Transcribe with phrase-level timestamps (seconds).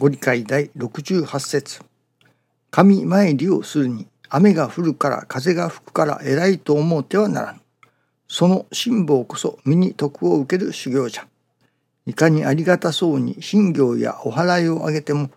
[0.00, 1.82] ご理解第68節
[2.70, 7.60] 神参りをするに雨が降るから風が吹くから偉いと思うてはならぬ。
[8.26, 11.26] その辛抱こそ身に徳を受ける修行じゃ。
[12.06, 15.28] いかにありがたそうに信行やお祓いをあげても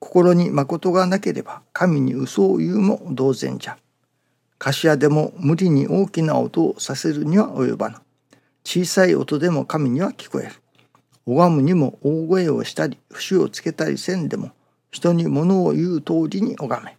[0.00, 3.78] 心に誠がなければ神に嘘を言うも同然じゃ。
[4.58, 7.96] 頭でも無理に大きな音をさせるには及ばぬ。
[8.64, 10.54] 小さい音でも神には聞こえる。
[11.30, 14.50] 拝むにも大声をしたり節をつけたりせんでも
[14.90, 16.96] 人に物を言う通りに拝め。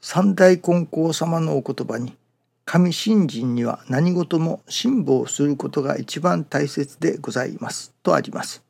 [0.00, 2.16] 三大金光様のお言葉に
[2.64, 8.64] 神信心には何事も辛抱することが一番大切でございますとあります。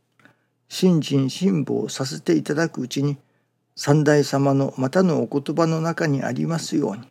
[0.69, 3.17] 信心辛抱させていただくうちに
[3.77, 7.09] 三代様のまたのお言葉の中にありますように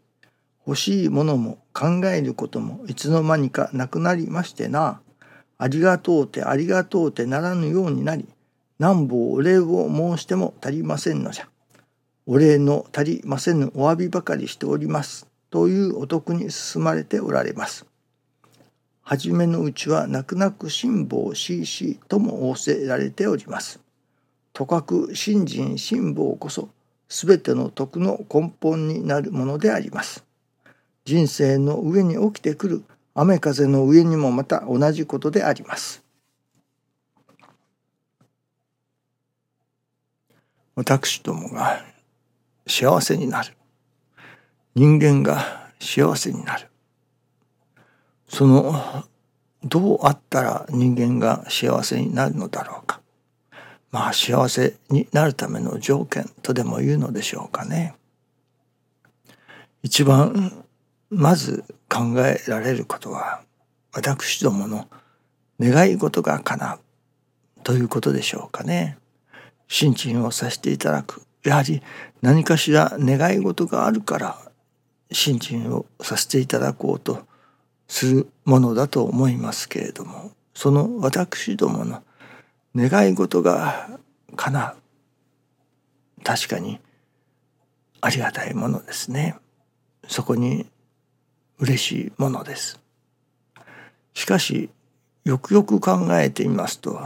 [0.68, 5.02] 欲しいものも考えることもいつの間にかなくなりましてな
[5.62, 8.26] ありがとうてありがとうてならぬようになり
[8.80, 11.48] 何ぼお礼を申しても足りませんのじゃ。
[12.26, 15.28] お礼の足りませぬお詫びばかりしております。
[15.52, 17.86] というお得に進まれておられます。
[19.04, 23.80] 初めのうちは泣く泣く辛抱しいしとも仰せられております。
[24.54, 26.70] とかく信心辛抱こそ
[27.08, 30.24] 全ての徳の根本になるものであります。
[31.06, 36.04] 人生の上に起きてくる雨風の上にもまた同じことであります。
[40.76, 41.84] 私どもが
[42.66, 43.54] 幸せになる
[44.74, 46.70] 人間が幸せになる
[48.28, 49.04] その
[49.64, 53.02] どうあったら人間が幸せになるのだろうか
[53.92, 57.94] まあ幸せになるための条件とでも言うのでしょうかね。
[59.84, 60.64] 一番
[61.10, 63.42] まず考えられることは
[63.94, 64.88] 私どもの
[65.60, 66.80] 願い事が叶う
[67.64, 68.98] ということでしょうかね。
[69.68, 71.82] 心身をさせていただくやはり
[72.22, 74.38] 何かしら願い事があるから
[75.12, 77.26] 心身をさせていただこうと
[77.88, 82.04] するものだと思いますけれどもその私どもの
[82.76, 83.90] 願い事が
[84.36, 86.80] 叶う確かに
[88.02, 89.36] ありがたいものですね
[90.08, 90.68] そこに
[91.62, 92.80] 嬉しいものです
[94.14, 94.70] しかし
[95.24, 97.00] よくよく考えてみますと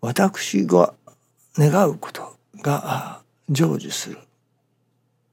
[0.00, 0.94] 私が
[1.56, 4.18] 願うことが成就する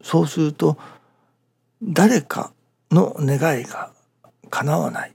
[0.02, 0.78] そうすると
[1.82, 2.52] 誰か
[2.92, 3.92] の願いが
[4.50, 5.14] 叶わない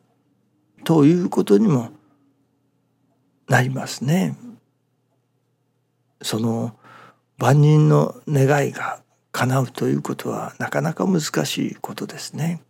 [0.85, 1.91] ということにも
[3.49, 4.37] なりますね。
[6.23, 6.77] その
[7.39, 9.03] 万人の願いが
[9.33, 12.63] 叶うということはなかなか難しいことですね。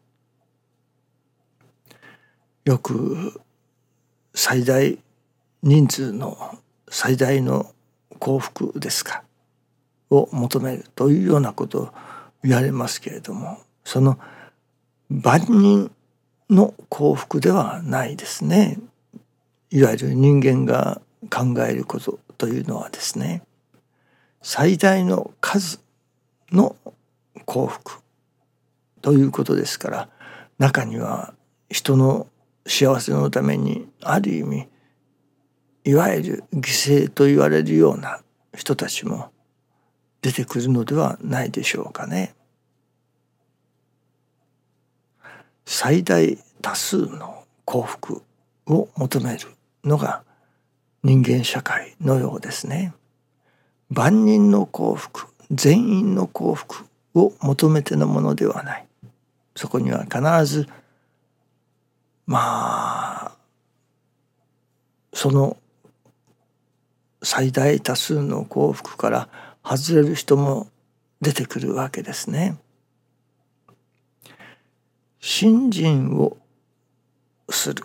[2.65, 3.41] よく
[4.35, 4.97] 最大
[5.65, 6.59] 人数の
[6.89, 7.73] 最大の
[8.21, 9.25] 幸福ですか？
[10.11, 11.89] を求めるというようなことを
[12.45, 14.19] 言われますけれどもその
[15.11, 15.91] 万人
[16.51, 18.79] の幸福ではないですね。
[19.71, 21.01] いわゆる人間が
[21.31, 23.43] 考えることというのはですね
[24.41, 25.81] 最大の数
[26.53, 26.77] の
[27.45, 28.01] 幸福
[29.01, 30.09] ということですから
[30.59, 31.35] 中には
[31.71, 32.29] 人の
[32.67, 34.69] 幸せのためにある意味
[35.85, 36.61] いわゆる犠
[37.07, 38.21] 牲と言われるような
[38.57, 39.31] 人たちも
[40.21, 42.35] 出てくるのではないでしょうかね。
[45.67, 48.23] 最大多数の幸福
[48.67, 49.49] を求める
[49.85, 50.23] のが
[51.03, 52.95] 人間社会のようですね。
[53.91, 56.85] 万人の幸福全員の幸福
[57.15, 58.87] を求めてのものではない
[59.55, 60.67] そこには必ず
[62.27, 63.37] まあ
[65.13, 65.57] その
[67.23, 69.29] 最大多数の幸福から
[69.65, 70.69] 外れる人も
[71.21, 72.59] 出てくるわけですね。
[75.21, 76.37] 信心を
[77.49, 77.85] する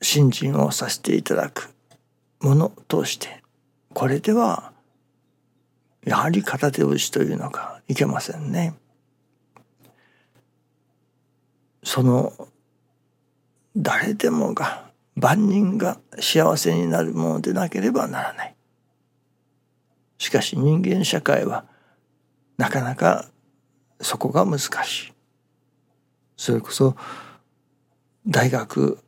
[0.00, 1.74] 信心をさせていただく
[2.40, 3.42] ものとして
[3.92, 4.72] これでは
[6.04, 8.74] やはり片手打ちというのがいけませんね。
[11.84, 12.32] その
[13.76, 18.54] 誰でもが万人が幸せになるものでなければならない。
[20.18, 21.64] しかし人間社会は
[22.56, 23.28] なかなか
[24.00, 25.12] そこが難しい。
[26.36, 26.96] それこそ
[28.26, 28.98] 大学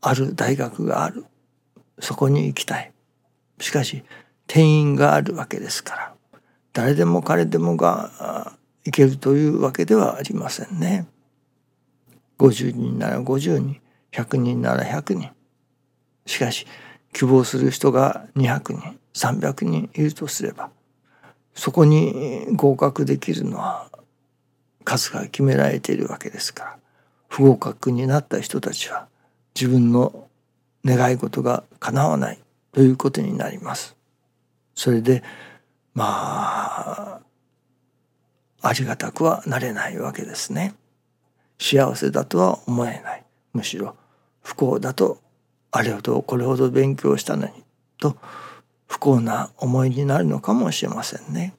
[0.00, 1.24] ある大学がある
[1.98, 2.92] そこに行きたい
[3.60, 4.04] しかし
[4.46, 6.14] 定員があるわけですから
[6.72, 8.52] 誰でも彼でもが
[8.84, 11.06] 行けるというわけではありませんね。
[12.38, 13.80] 50人なら50人
[14.12, 15.30] 100人なら100人
[16.26, 16.66] しかし
[17.12, 20.70] 希望する人が200人300人いるとすれば
[21.54, 23.90] そこに合格できるのは
[24.84, 26.78] 数が決められているわけですから
[27.28, 29.08] 不合格になった人たちは
[29.54, 30.28] 自分の
[30.84, 32.38] 願い事が叶わない
[32.72, 33.96] ということになります。
[34.74, 35.24] それで
[35.94, 37.20] まあ
[38.60, 40.74] ありがたくはなれないわけですね。
[41.58, 43.24] 幸せだとは思えない。
[43.52, 43.96] むしろ
[44.42, 45.20] 不幸だと
[45.70, 47.52] あれほどこれほど勉強したのに
[47.98, 48.16] と
[48.86, 51.54] 不幸な思いになるのかもしれませんね。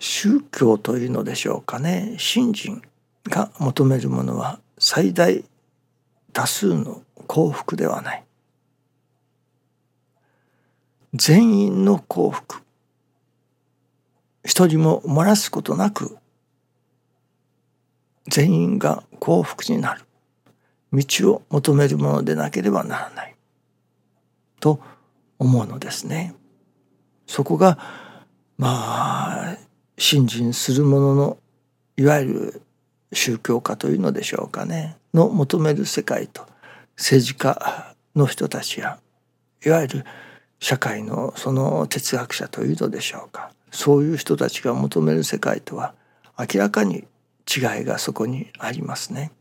[0.00, 2.14] 宗教というのでしょうかね。
[2.18, 2.82] 信心
[3.26, 5.44] が求めるものは最大
[6.32, 8.24] 多数の幸福ではない。
[11.14, 12.62] 全員の幸福。
[14.44, 16.17] 一人も漏らすことなく
[18.28, 20.02] 全員が幸福になる。
[20.92, 23.34] 道を求めるものでなければならない。
[24.60, 24.80] と
[25.38, 26.34] 思うのですね。
[27.26, 27.78] そこが
[28.56, 29.56] まあ
[29.98, 31.38] 信心する者の
[31.96, 32.62] いわゆる
[33.12, 34.96] 宗教家というのでしょうかね。
[35.14, 36.46] の求める世界と
[36.96, 38.98] 政治家の人たちや
[39.64, 40.04] いわゆる
[40.60, 43.52] 社会のその哲学者というのでしょうか。
[43.70, 45.94] そういう人たちが求める世界とは
[46.38, 47.04] 明らかに
[47.48, 49.32] 違いがそこにありますね。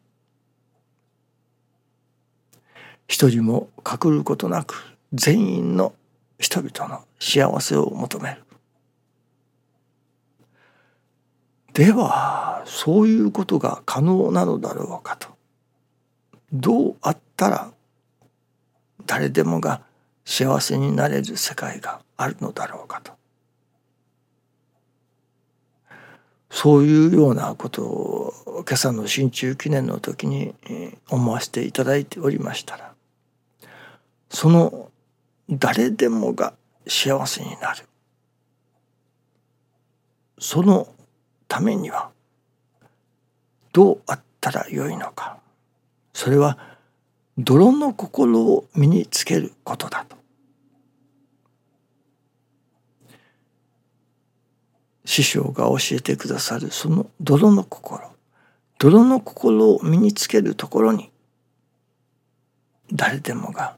[3.08, 5.94] 一人も隠ることなく全員の
[6.40, 8.44] 人々の幸せを求める。
[11.74, 15.30] ではそういうことが可能なのだろうかと。
[16.52, 17.72] どうあったら
[19.06, 19.82] 誰でもが
[20.26, 23.14] 幸せになれる世界があるのだろうかと。
[26.50, 28.34] そういうようなことを
[28.68, 30.54] 今朝の新中記念の時に
[31.10, 32.94] 思わせていただいておりましたら
[34.30, 34.92] その
[35.50, 36.54] 誰でもが
[36.88, 37.86] 幸せになる。
[40.40, 40.88] その
[41.48, 42.12] ためには
[43.74, 45.38] どうあったらよいのか。
[46.14, 46.58] それは
[47.38, 50.18] 泥の心を身につけることだと。
[55.08, 58.12] 師匠が教えてくださるその泥の心
[58.78, 61.10] 泥の心を身につけるところに
[62.92, 63.78] 誰でもが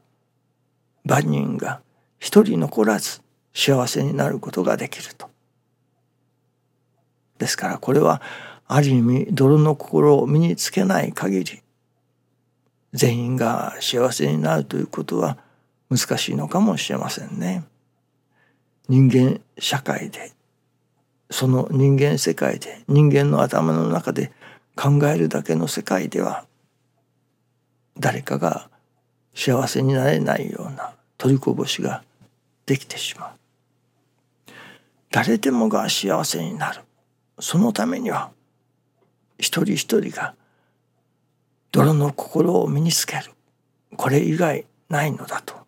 [1.04, 1.82] 万人が
[2.18, 3.22] 一人残らず
[3.54, 5.30] 幸せになることができると。
[7.38, 8.20] ですからこれは
[8.66, 11.62] ある意味泥の心を身につけない限り
[12.92, 15.38] 全員が幸せになるということは
[15.90, 17.64] 難しいのかもしれませんね。
[18.88, 20.32] 人間社会で
[21.30, 24.32] その人間世界で人間の頭の中で
[24.76, 26.46] 考えるだけの世界では
[27.98, 28.68] 誰かが
[29.34, 32.02] 幸せになれないような取りこぼしが
[32.66, 33.30] できてしまう。
[35.10, 36.82] 誰でもが幸せになる。
[37.38, 38.30] そのためには
[39.38, 40.34] 一人一人が
[41.72, 43.32] 泥の心を身につける。
[43.96, 45.59] これ以外ないのだと。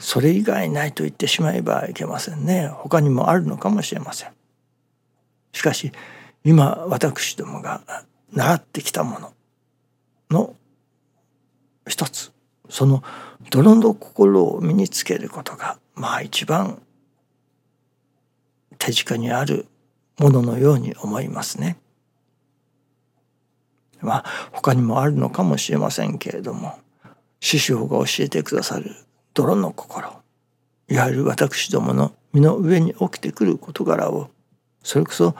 [0.00, 4.32] それ以外ないと言ってしまえばいけませんね他にもあるのかもしれません
[5.52, 5.92] しかし
[6.42, 7.82] 今私どもが
[8.32, 9.32] 習ってきたもの
[10.30, 10.56] の
[11.86, 12.32] 一つ
[12.70, 13.02] その
[13.50, 16.80] 泥の心を身につけることがまあ一番
[18.78, 19.66] 手近にある
[20.18, 21.76] もののように思いますね。
[24.00, 26.78] まあ他にもあるのかもしれませんけれども
[27.40, 28.96] 師匠が教えてくださる
[29.34, 30.20] 泥の心
[30.88, 34.30] いわゆる私どもの身の上に起きてくる事柄を
[34.82, 35.34] それこそ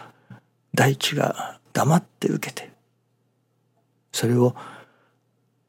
[0.75, 2.71] 大地が黙って受けて
[4.13, 4.55] それを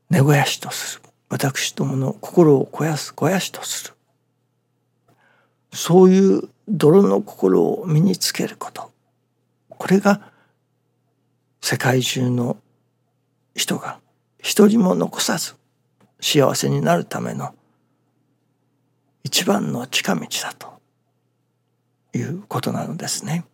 [0.09, 3.93] 根肥やしとする私どもの心を肥やす肥やしとする。
[5.71, 8.91] そういう泥の心を身につけること。
[9.69, 10.29] これが
[11.61, 12.57] 世界中の
[13.55, 13.99] 人が
[14.39, 15.55] 一人も残さず
[16.19, 17.55] 幸せになるための
[19.23, 20.81] 一番の近道だと
[22.13, 23.45] いうことなのですね。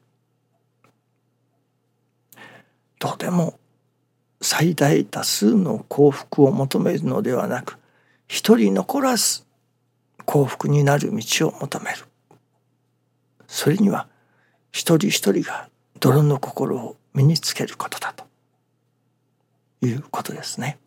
[3.00, 3.60] とても
[4.42, 7.78] 最大多数の幸福を求めるのではなく
[8.28, 9.44] 一人残らず
[10.26, 12.06] 幸福になる道を求める。
[13.48, 14.08] それには
[14.72, 15.70] 一人一人が
[16.00, 18.26] 泥の心を身につけることだと
[19.82, 20.78] いうことですね。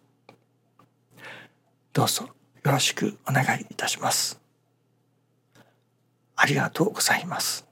[1.93, 4.41] どうぞよろしくお願いいたします。
[6.43, 7.70] ありがとうございます。